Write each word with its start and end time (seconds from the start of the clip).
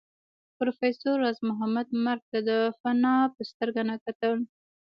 پروفېسر 0.57 1.13
راز 1.23 1.37
محمد 1.49 1.87
مرګ 2.05 2.23
ته 2.31 2.39
د 2.49 2.49
فناء 2.79 3.23
په 3.35 3.41
سترګه 3.51 3.81
نه 3.89 3.95
کتل 4.05 4.35